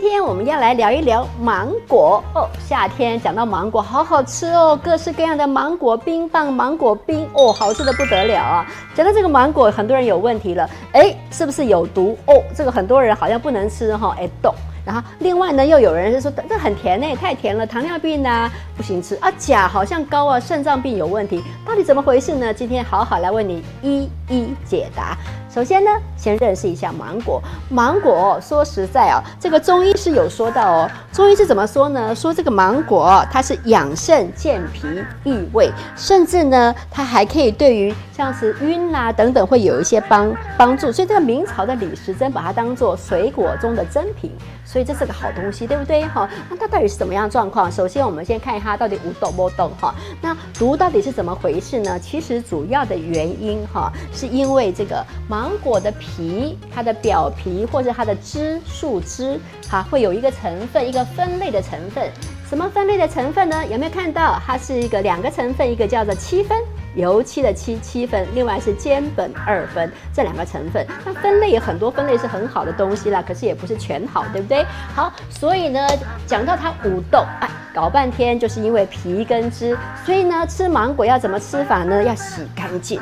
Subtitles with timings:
[0.00, 2.48] 今天我们要来聊一聊芒果哦。
[2.66, 8.66] 夏天讲到芒果，好好吃哦，各式各样的芒果冰棒、芒果冰哦，好吃的不得了啊。
[8.94, 12.42] 讲到这个芒果，很多人有问题了，哎，是不是有毒哦？
[12.56, 14.54] 这个很多人好像不能吃哈，哎，懂。
[14.86, 19.30] 然后另外呢，又有人是说这很甜呢，太甜了，糖尿病呢不行吃啊。
[19.36, 22.54] 钾好像高啊，肾脏病有问题，到底怎么回事呢？
[22.54, 25.14] 今天好好来为你一一解答。
[25.52, 27.42] 首先呢，先认识一下芒果。
[27.68, 30.90] 芒果说实在啊，这个中医是有说到哦。
[31.12, 32.14] 中医是怎么说呢？
[32.14, 34.86] 说这个芒果它是养肾健脾
[35.24, 40.92] 益胃，甚至呢，它还可以对于像是晕啦等等会有一些帮帮助。
[40.92, 44.30] 所以这个明朝的李时珍把它当做水果中的珍品，
[44.64, 46.04] 所以这是个好东西，对不对？
[46.04, 47.70] 哈，那它到底是怎么样状况？
[47.70, 49.92] 首先我们先看一下它到底无毒不毒哈。
[50.22, 51.98] 那毒到底是怎么回事呢？
[51.98, 55.39] 其实主要的原因哈，是因为这个芒。
[55.40, 62.10] 芒果的皮，它的表皮或者它的枝、树枝，哈，会有一个成分，一个分类的成分。
[62.46, 63.64] 什么分类的成分呢？
[63.68, 64.38] 有没有看到？
[64.46, 66.58] 它是一个两个成分，一个叫做七分，
[66.94, 70.86] 油漆的漆七分，另外是坚苯二分，这两个成分。
[71.06, 74.62] 那分类有很多分类是很好的东西啦，可是也不是全好，对不对？
[74.94, 75.88] 好，所以呢，
[76.26, 79.74] 讲到它五豆，哎，搞半天就是因为皮跟枝。
[80.04, 82.04] 所以呢，吃芒果要怎么吃法呢？
[82.04, 83.00] 要洗干净。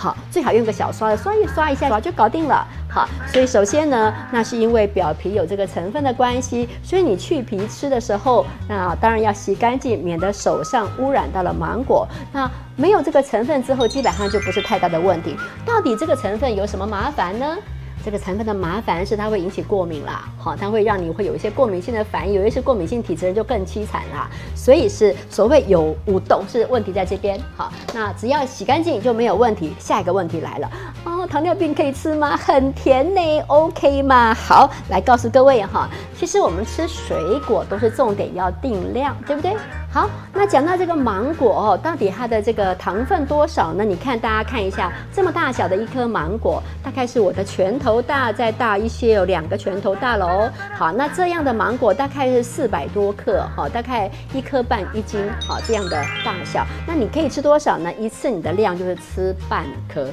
[0.00, 2.66] 好，最好用个小刷子刷一刷一下，刷就搞定了。
[2.88, 12.08] 好，所以首先呢，那是因为表皮有这个成分的关系，所以你去皮吃的时候，那当然要洗干净，免得手上污染到了芒果。
[12.32, 15.36] 那没有这个成分之后，基本上就不是太大的问题。
[15.66, 17.58] 到底这个成分有什么麻烦呢？
[18.04, 24.30] 这个成分的麻烦是它会引起过敏啦，好，它会让你会有一些过敏性的反应，有一些过敏性体质人就更凄惨啦。
[24.54, 29.72] 所以是所谓有无动是问题在这边，好，那只要洗干净就没有问题。
[29.78, 30.70] 下一个问题来了，
[31.04, 32.36] 哦，糖尿病可以吃吗？
[32.36, 34.32] 很甜呢，OK 吗？
[34.34, 35.88] 好，来告诉各位哈，
[36.18, 39.54] 其实我们吃水果都是重点要定量，对不对？
[39.92, 43.84] 好，那讲到这个芒果哦，到底它的这个糖分多少呢？
[43.84, 50.48] 你看，大家看一下，这么大小的一颗芒果，大概是我的拳头大，再大一些，有两个拳头大了哦。
[50.76, 56.64] 好，那这样的芒果大概是四百多克，哈，大概一颗半一斤，好，这样的大小。
[56.86, 57.92] 那你可以吃多少呢？
[57.94, 60.08] 一次你的量就是吃半颗，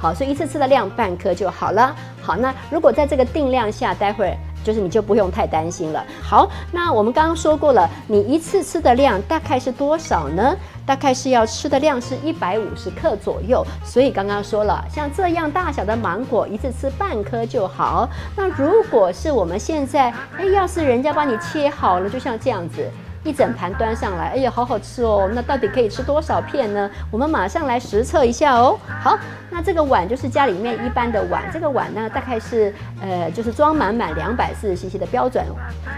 [0.00, 1.94] 好，所以一次吃的量半颗就好了。
[2.20, 4.36] 好，那如果在这个定量下，待会儿。
[4.62, 6.04] 就是你就不用太担心了。
[6.22, 10.56] 好，那我们刚刚说过了，你一次吃的量大概是多少呢？
[10.84, 13.64] 大概是要吃的量是一百五十克左右。
[13.84, 18.08] 所以刚刚说了，像这样大小的芒果，一次吃半颗就好。
[18.36, 22.90] 那如果是我们现在，哎，要是人家帮你切好了，就像这样子。
[23.24, 25.30] 一整盘端上来，哎呀，好好吃哦！
[25.32, 26.90] 那到底可以吃多少片呢？
[27.10, 28.76] 我们马上来实测一下哦。
[29.00, 29.16] 好，
[29.48, 35.44] 那这个碗就是家里面一般的碗，这个碗呢大概是呃，就是装满满两百四十 CC 的标准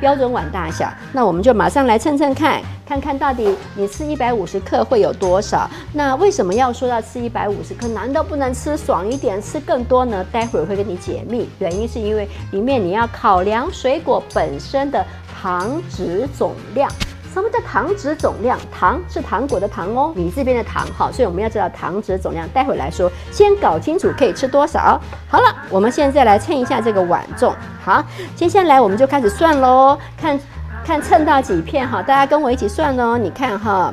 [0.01, 0.93] 标准碗大小。
[1.13, 5.69] 那我们就马上来称称看，看看到底你吃一百五十克会有多少？
[5.95, 7.89] 那为什么要说要吃一百五十克？
[7.89, 10.23] 难道不能吃爽一点，吃更多呢？
[10.31, 15.03] 待会儿会跟你解密，原因是因为里面你要考量水果本身的
[15.41, 16.91] 糖脂总量。
[17.35, 18.57] 什么叫糖脂总量？
[18.71, 22.49] 糖是糖果的糖哦，你这边的糖哈，所以我们要知道糖脂总量。
[22.51, 25.01] 待会来说，先搞清楚可以吃多少。
[25.29, 27.53] 好了，我们现在来称一下这个碗重。
[27.85, 28.05] 好，
[28.37, 30.39] 接下来我们就开始算喽，看
[30.85, 33.19] 看称到几片哈，大家跟我一起算哦。
[33.19, 33.93] 你看哈，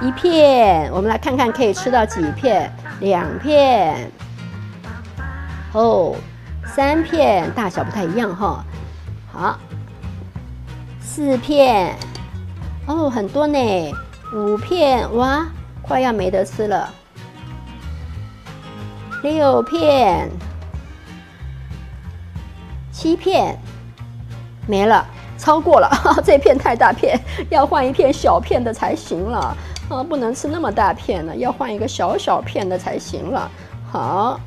[0.00, 4.10] 一片，我们来看看可以吃到几片，两片，
[5.72, 6.16] 哦，
[6.66, 8.64] 三片，大小不太一样哈。
[9.32, 9.56] 好，
[11.00, 11.94] 四片。
[12.90, 13.94] 哦，很多呢，
[14.34, 15.46] 五片哇，
[15.80, 16.92] 快要没得吃了。
[19.22, 20.28] 六片，
[22.90, 23.56] 七片，
[24.66, 25.06] 没了，
[25.38, 25.88] 超过了，
[26.24, 27.16] 这片太大片，
[27.48, 29.56] 要换一片小片的才行了。
[29.88, 33.48] 啊，不能吃那么大片了，要换一个小小片的才行了。
[33.88, 34.40] 好。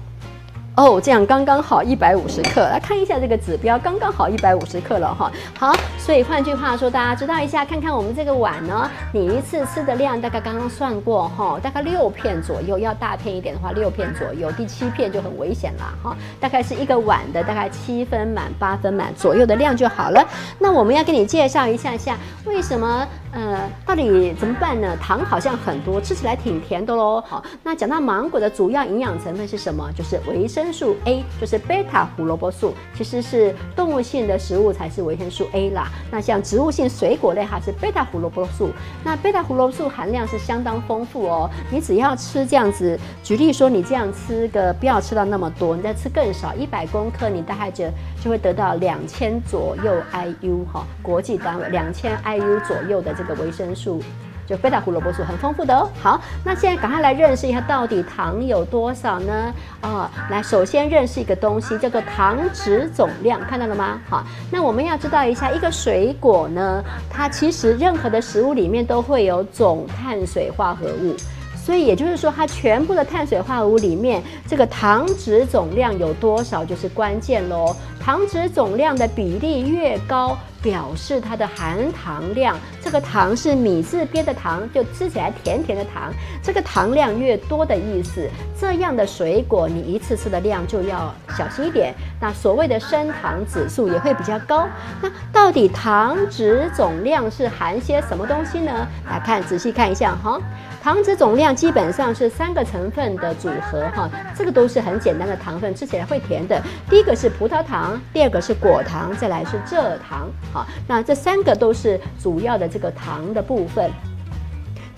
[0.75, 5.31] 哦，这样刚刚好一百五十克，来看一下这个指标，刚刚好一百五十克了哈。
[5.55, 16.17] 好，所以换句话说，大家知道一下，看看我们这个碗呢，你一次吃的量大概刚刚算过哈，大概六片左右，要大片一点的话六片左右，第七片就很危险了哈。
[16.39, 20.27] 大概是一个碗的大概七分满八分满左右的量就好了。
[20.57, 24.95] 那我们要跟你介绍一下下，为什么呃，到底怎么办呢？
[25.01, 27.19] 糖好像很多，吃起来挺甜的喽。
[27.27, 29.91] 好，那讲到芒果的主要营养成分是什么？
[29.97, 32.75] 就是维生素 A，就是贝塔胡萝卜素。
[32.95, 35.87] 其实是动物性的食物才是维生素 A 啦。
[36.11, 38.69] 那像植物性水果类哈是贝塔胡萝卜素。
[39.03, 41.49] 那贝塔胡萝卜素含量是相当丰富哦。
[41.71, 47.85] 你只要吃这样子，举例说你这样吃个，不要吃到那么多，你再吃更少，一百公克你大概就
[48.23, 54.01] 就会得到两千左右 IU 哈，国际单位两千 IU 左右的这这个维生素。
[54.45, 55.89] 就贝塔胡萝卜素很丰富的哦。
[56.01, 59.53] 好，那现在赶快来认识一下，到底糖有多少呢？
[59.79, 64.01] 啊，来，首先认识一个东西，叫做糖脂总量，看到了吗？
[64.09, 64.21] 好，
[64.51, 71.15] 那我们要知道一下，一个水果呢，它其实任何的食物里面都会有总碳水化合物。
[71.55, 77.73] 所以也就是说，它全部的碳水化合物里面，这个糖脂总量有多少就是关键喽。
[78.01, 86.13] 糖脂总量的比例越高，表示它的含糖量，这个糖是米字边的糖，就吃起来甜甜的糖，
[86.43, 88.29] 这个糖量越多的意思。
[88.59, 91.93] 这样的水果，你一次吃的量就要小心一点。
[92.19, 94.67] 那所谓的升糖指数也会比较高。
[95.01, 98.87] 那到底糖脂总量是含些什么东西呢？
[99.09, 100.39] 来看，仔细看一下哈。
[100.81, 106.61] 糖脂总量基本上是三个成分的组合哈，这个都是很简单的糖分，吃起来会甜的。
[106.89, 110.29] 第一个是葡萄糖，第二个是果糖，再来是蔗糖。
[110.51, 114.12] 好，那这三个都是主要的这个糖的部分。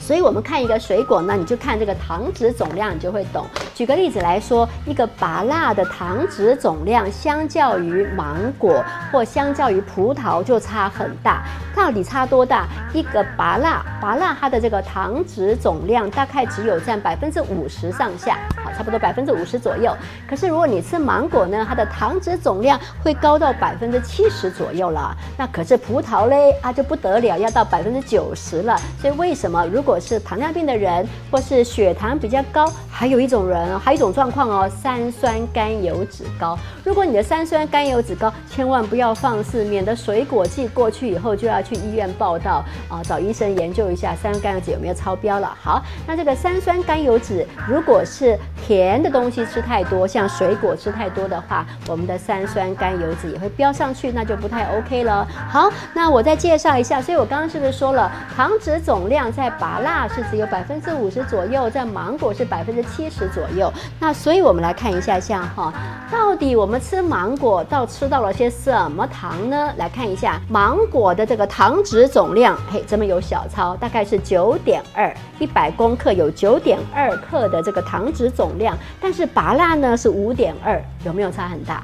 [0.05, 3.43] 所以我们看一个水果呢，你就看这个糖脂总量，你就会懂。
[3.73, 11.43] 举个例子来说，一个芭辣的糖脂总量，相较于芒果或相较于葡萄就差很大。
[11.75, 12.67] 到底差多大？
[12.93, 19.91] 一个芭辣，芭辣它的这个糖脂总量大概只有占百分之五十上下，好，差不多百分之五十左右。
[20.29, 25.17] 可是如果你吃芒果呢，它的糖脂总量会高到百分之七十左右了。
[25.35, 28.79] 那可是葡萄嘞啊就不得了，要到百分之九十了。
[29.01, 36.57] 所以为什么如果是糖尿病的人，或是血糖比较高，还有一种人，还有一种状况哦，三酸甘油脂高。
[36.81, 45.53] 如果你的三酸甘油脂高，千万不要放肆，免得水果季过去以后就要去医院报道啊，找医生研究一下三酸甘油脂有没有超标了。
[45.61, 55.27] 好，那这个三酸甘油脂，如果是甜的东西吃太多，像水果吃太多的话，我们的三酸甘油脂也会飙上去，那就不太 OK 了。
[55.49, 63.71] 好，那我再介绍一下，所以我刚刚是不是说了，糖脂总量在拔辣是只有百分之五十左右，在芒果是百分之七十左右。
[63.99, 65.73] 那所以我们来看一下，像哈，
[66.11, 69.73] 到底我们吃芒果到吃到了些什么糖呢？
[69.77, 81.83] 来看一下芒果的这个糖脂总量，嘿，这边有小抄，大概是九点二，一百公克有九点二克的这个糖脂总量，但是拔辣呢是五点二，有没有差很大？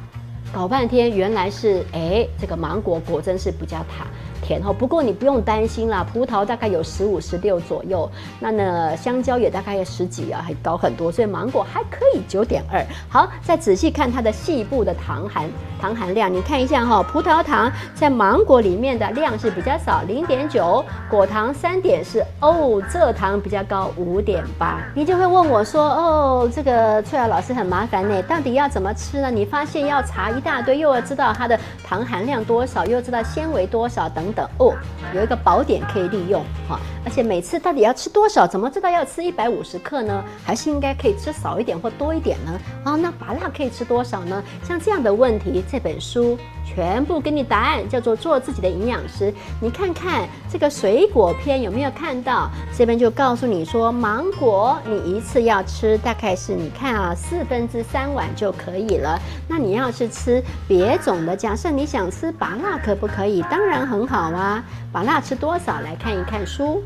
[0.54, 4.06] 搞半天原来是，哎，这个芒果果真是比较糖。
[4.42, 8.10] 甜哈，不过你不用担心啦，葡萄大概有十五、十六左右，
[8.40, 12.84] 那呢香蕉也大概有十几啊，还高很多，所以芒果还可以九点二。
[13.08, 15.48] 好，再仔细看它的细部的糖含
[15.80, 24.82] 糖含量，你看一下哈，葡萄糖在芒果里面的量是比较少，零点九，果糖三点四，哦，蔗糖比较高，五点八。
[24.96, 29.30] 你就会问我说，哦，这个翠瑶老师很麻烦呢，到底要怎么吃呢？
[29.30, 34.31] 你发现要查一大堆，又要知道它的糖含量多少，又知道纤维多少等。
[34.34, 34.74] 的哦，
[35.14, 38.48] 有一个宝典可以利用哈，而且每次到底要吃多少？
[38.48, 40.24] 怎么知道要吃一百五十克呢？
[40.46, 42.60] 还是应该可以吃少一点或多一点呢？
[42.84, 44.44] 啊，那麻辣可以吃多少呢？
[44.64, 46.38] 像这样的问题，这本书。
[46.66, 49.34] 全部给你答案，叫做做自己的营养师。
[49.60, 52.50] 你看看这个水果篇有没有看到？
[52.78, 59.20] 这边就告诉你说，芒果你一次要吃大概是你看啊四分之三碗就可以了。
[59.48, 63.42] 那你要是吃别种的，假设你想吃芭辣可不可以？
[63.44, 65.82] 当然很好啊，芭辣吃多少？
[65.82, 66.82] 来看一看书。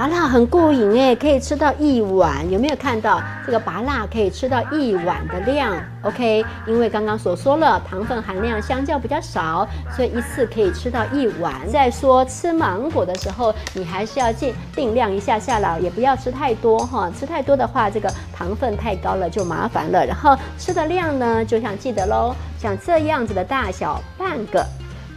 [0.00, 11.52] 拔辣很过瘾哎，可以吃到一碗，有没有看到这个拔辣可以吃到一碗的量？OK，因为刚刚所说了，糖分含量相较比较少，所以一次可以吃到一碗。
[11.70, 20.06] 再说吃芒果的时候，你还是要尽定量一下下了，也不要吃太多哈，吃太多的话，这个糖分太高了就麻烦了。
[20.06, 24.64] 然后吃的量呢，就想记得喽，像这样子的大小，半个。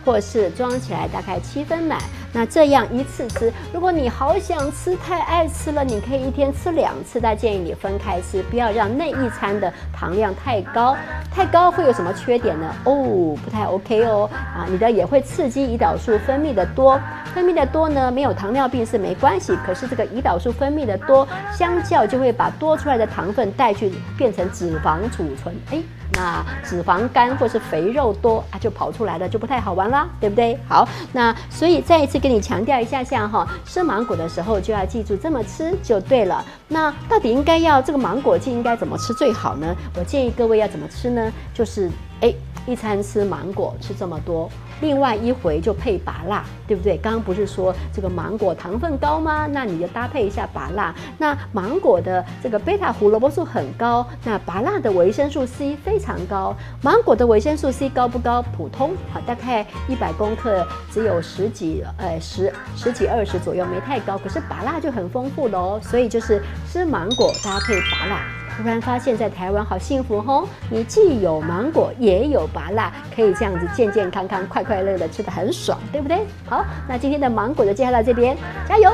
[0.06, 1.98] 或是装起来大概七分满，
[2.34, 3.54] 那这样一次吃。
[3.72, 7.22] 如果你好想吃，太爱吃了，你可以一天吃两次。
[7.22, 10.98] 但建议你分开吃，不要让那一餐的糖量太高。
[11.32, 12.74] 太高会有什么缺点呢？
[12.86, 14.30] 哦，不太 OK 哦。
[14.34, 17.00] 啊，你的也会刺激胰岛素分泌的多，
[17.34, 19.56] 分泌的多呢，没有糖尿病是没关系。
[19.66, 25.56] 可是这个胰岛素分泌的多，相较就会把多出来的糖分带去变成脂肪储存。
[25.70, 25.80] 哎。
[26.16, 30.56] 那脂肪肝或是肥肉多啊，就跑出来了，就不太好玩啦，对不对？
[30.70, 36.44] 好，那所以再一次跟你强调一下下哈，吃芒果的时候就要记住这么吃就对了。
[36.70, 39.76] 那到底应该要这个芒果就应该怎么吃最好呢？
[39.98, 41.30] 我建议各位要怎么吃呢？
[41.54, 42.34] 就是哎。
[42.66, 46.96] 一餐吃芒果吃这么多，另外一回就配拔辣，对不对？
[46.96, 49.46] 刚刚不是说这个芒果糖分高吗？
[49.52, 50.96] 那你就搭配一下拔辣。
[51.18, 56.56] 那芒果的这个贝塔胡萝卜素很高，那拔辣的维生素 C 非常高。
[56.82, 58.42] 芒果的维生素 C 高不高？
[58.42, 64.18] 普通，好，大概一百公克只有十几，呃，十十几二十左右，没太高。
[64.18, 66.42] 可是拔辣就很丰富喽，所以就是
[66.72, 68.43] 吃芒果搭配拔辣。
[68.56, 70.48] 突然发现，在台湾好幸福哦！
[70.70, 76.26] 你既有芒果，也有芭辣，可以这样子健健康康、快快乐乐吃的很爽，对不对？
[76.48, 78.92] 好，那今天的芒果就介绍到这边，加油，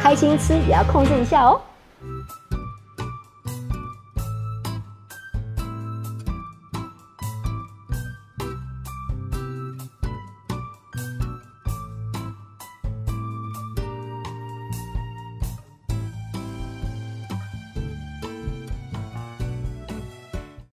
[0.00, 1.60] 开心吃也要控制一下哦。